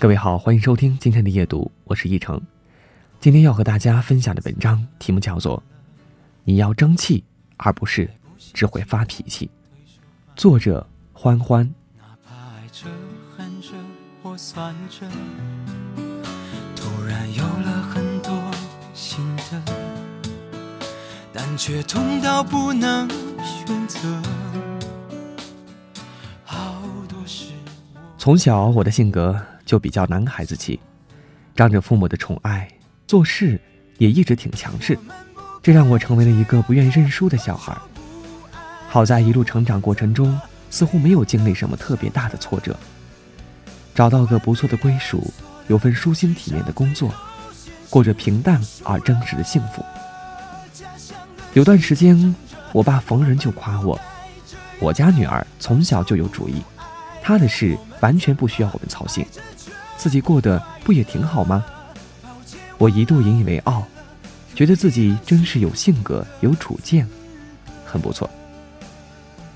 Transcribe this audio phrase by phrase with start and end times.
[0.00, 2.40] 各位好，欢迎收听今天的夜读，我是一成。
[3.20, 5.58] 今天要和大家分享的文章题目叫做
[6.42, 7.22] 《你要争气，
[7.58, 8.08] 而不是
[8.38, 9.44] 只会发脾气》，
[10.34, 11.70] 作者欢欢。
[11.98, 12.86] 哪怕爱着、
[13.36, 13.68] 恨着
[14.22, 15.06] 或算着，
[16.74, 18.32] 突然有了很多
[18.94, 19.62] 心得，
[21.30, 23.06] 但却痛到不能
[23.44, 24.22] 选择。
[26.42, 27.52] 好多事
[28.16, 29.38] 从小我的性格
[29.70, 30.80] 就比较男孩子气，
[31.54, 32.68] 仗着父母的宠爱，
[33.06, 33.56] 做事
[33.98, 34.98] 也一直挺强势，
[35.62, 37.72] 这让我成为了一个不愿认输的小孩。
[38.88, 40.36] 好在一路成长过程中，
[40.70, 42.76] 似乎没有经历什么特别大的挫折，
[43.94, 45.32] 找到个不错的归属，
[45.68, 47.14] 有份舒心体面的工作，
[47.88, 49.84] 过着平淡而真实的幸福。
[51.52, 52.34] 有段时间，
[52.72, 53.96] 我爸逢人就夸我，
[54.80, 56.60] 我家女儿从小就有主意，
[57.22, 59.24] 她的事完全不需要我们操心，
[60.00, 61.62] 自己过得不也挺好吗？
[62.78, 63.86] 我一度引以为傲，
[64.54, 67.06] 觉得自己真是有性格、有主见，
[67.84, 68.28] 很不错。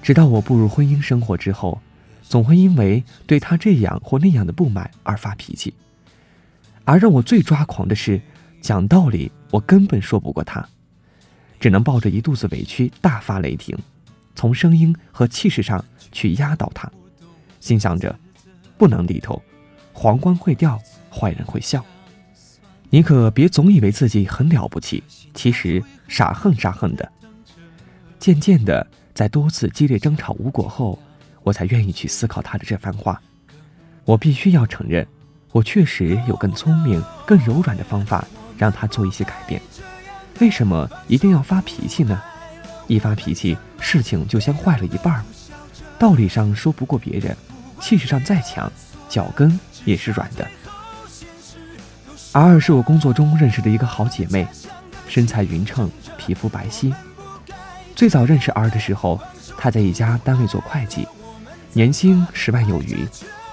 [0.00, 1.78] 直到我步入婚姻生活之后，
[2.22, 5.74] 总会因为对他这样或那样的不满而发脾气，
[6.86, 8.18] 而让我最抓狂的是，
[8.62, 10.66] 讲道理我根本说不过他，
[11.60, 13.76] 只能抱着一肚子委屈大发雷霆，
[14.34, 16.90] 从声音和气势上去压倒他，
[17.60, 18.18] 心想着
[18.78, 19.40] 不能低头，
[19.92, 21.84] 皇冠会掉，坏人会笑。
[22.88, 25.02] 你可别总以为自己很了不起，
[25.34, 27.12] 其实傻横傻横的。
[28.18, 30.98] 渐渐的，在多次激烈争吵无果后，
[31.42, 33.20] 我才愿意去思考他的这番话。
[34.04, 35.06] 我必须要承认，
[35.52, 38.26] 我确实有更聪明、更柔软的方法
[38.58, 39.60] 让他做一些改变。
[40.40, 42.20] 为什么一定要发脾气呢？
[42.88, 45.24] 一发脾气，事情就先坏了一半。
[45.98, 47.36] 道理上说不过别人，
[47.78, 48.72] 气势上再强，
[49.08, 50.46] 脚跟也是软的。
[52.32, 54.46] R 是我工作中认识的一个好姐妹，
[55.08, 56.92] 身材匀称，皮肤白皙。
[57.96, 59.20] 最早认识 R 的时候，
[59.56, 61.06] 她在一家单位做会计，
[61.72, 63.06] 年薪十万有余，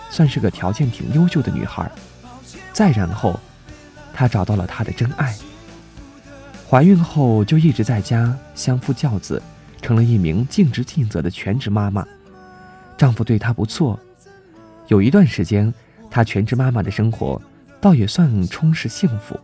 [0.10, 1.90] 算是个条件挺优秀的女孩。
[2.72, 3.40] 再然后，
[4.14, 5.36] 她找到了她的真爱。
[6.70, 9.42] 怀孕后就一直在家相夫教子，
[9.82, 12.06] 成了一名尽职尽责的全职妈妈。
[12.98, 14.00] 丈夫对她不错，
[14.88, 15.74] 有一段时间，
[16.10, 17.42] 她全职妈妈的生活
[17.80, 19.40] 倒也算充实幸福。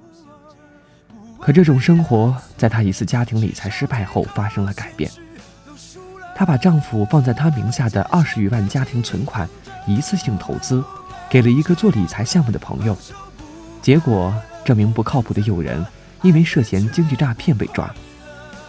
[1.39, 5.11] 可这种生活在她一次家庭理财失败后发生了改变。
[6.35, 9.47] 她把丈夫放在她名下的二十余万家庭存款
[9.85, 10.83] 一次性投资，
[11.29, 12.97] 给了一个做理财项目的朋友。
[13.81, 15.85] 结果，这名不靠谱的友人
[16.21, 17.93] 因为涉嫌经济诈骗被抓，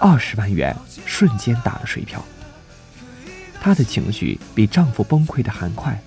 [0.01, 0.77] 二十万元
[1.07, 2.23] 瞬间打了水漂。
[3.61, 5.99] 她的情绪比丈夫崩溃的还快。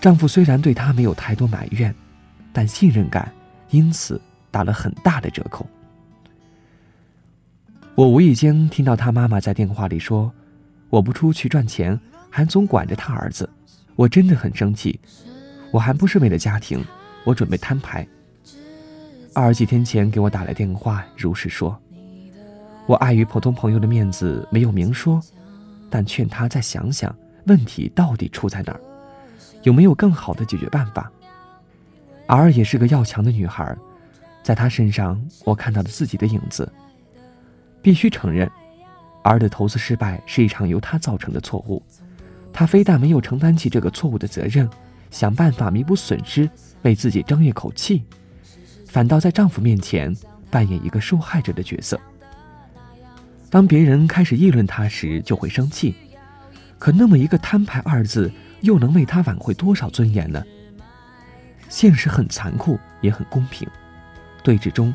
[0.00, 1.94] 丈夫虽然对她没有太多埋怨，
[2.52, 3.30] 但信任感
[3.70, 5.66] 因此打了很大的折扣。
[7.94, 10.32] 我无意间听到她妈妈在电话里说
[10.88, 11.98] ：“我不出去赚钱，
[12.30, 13.48] 还总管着他儿子，
[13.94, 14.98] 我真的很生气。
[15.70, 16.82] 我还不是为了家庭，
[17.24, 18.06] 我准备摊牌。”
[19.34, 21.78] 二几天前给我打来电话，如实说
[22.88, 25.20] ：“我碍于普通朋友的面子，没有明说，
[25.90, 28.80] 但劝他再想想问题到底出在哪儿，
[29.62, 31.10] 有没有更好的解决办法。
[32.26, 33.76] ”？R 也是个要强的女孩，
[34.42, 36.70] 在她身上我看到了自己的影子。
[37.82, 38.50] 必须承认
[39.22, 41.82] ，，R 的投资失败是一场由她造成的错误，
[42.52, 44.68] 她非但没有承担起这个错误的责任，
[45.10, 46.48] 想办法弥补损失，
[46.82, 48.04] 为自己争一口气，
[48.86, 50.14] 反倒在丈夫面前
[50.50, 51.98] 扮演一个受害者的角色。
[53.48, 55.94] 当别人开始议论她时，就会生气，
[56.78, 58.30] 可那么一个摊牌二字，
[58.62, 60.42] 又能为他挽回多少尊严呢？
[61.68, 63.68] 现实很残酷，也很公平。
[64.42, 64.92] 对峙中，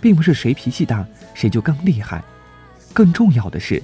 [0.00, 2.22] 并不是谁脾气大谁就更厉害，
[2.92, 3.82] 更重要的是，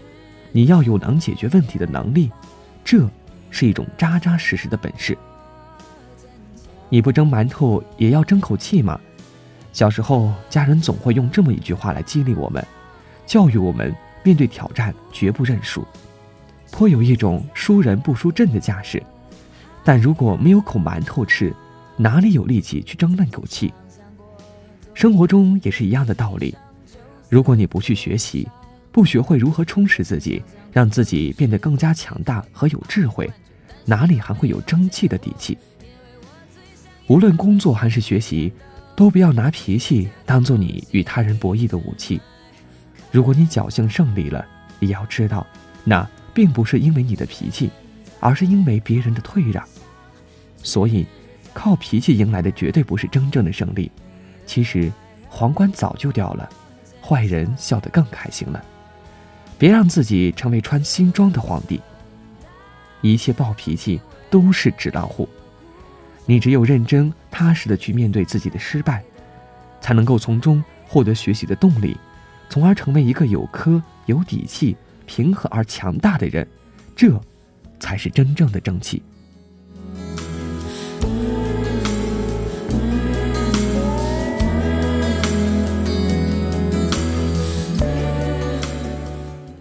[0.53, 2.31] 你要有能解决问题的能力，
[2.85, 3.09] 这
[3.51, 5.17] 是一种扎扎实实的本事。
[6.89, 9.01] 你不蒸馒头也要争口气嘛。
[9.73, 12.65] 小时候，家人总会用这么一句话来激励我们，
[13.27, 15.87] 教育我们面对挑战绝不认输，
[16.71, 19.03] 颇有一种输人不输阵的架势。
[19.87, 21.55] 但如果没有口馒头吃，
[21.97, 23.73] 哪里有力气去争那口气？
[24.95, 26.53] 生活中也是一样的道理。
[27.29, 28.49] 如果你不去学习，
[28.91, 30.43] 不学会如何充实自己，
[30.73, 33.31] 让自己变得更加强大和有智慧，
[33.85, 35.57] 哪里还会有争气的底气？
[37.07, 38.53] 无论工作还是学习，
[38.97, 42.21] 都不要拿脾气当做你与他人博弈的武器。
[43.13, 44.45] 如果你侥幸胜利了，
[44.81, 45.47] 也要知道，
[45.85, 46.05] 那
[46.35, 47.71] 并不是因为你的脾气，
[48.19, 49.65] 而是因为别人的退让。
[50.67, 51.07] 所以。
[51.59, 53.91] 靠脾气赢来的绝对不是真正的胜利。
[54.45, 54.93] 其实，
[55.27, 56.47] 皇冠早就掉了，
[57.03, 58.63] 坏人笑得更开心了。
[59.57, 61.81] 别让自己成为穿新装的皇帝。
[63.01, 63.99] 一切暴脾气
[64.29, 65.27] 都是纸老虎。
[66.27, 69.03] 你只有认真踏实的去面对自己的失败，
[69.81, 71.97] 才能够从中获得学习的动力，
[72.51, 74.77] 从而成为一个有科、有底气、
[75.07, 76.47] 平和而强大的人。
[76.95, 77.19] 这，
[77.81, 79.03] 才是真正的正气。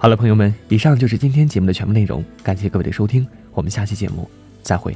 [0.06, 2.24] 好了，朋友们，以上就是今天节目的全部内容。
[2.44, 4.30] 感谢各位的收听，我们下期节目
[4.62, 4.96] 再会。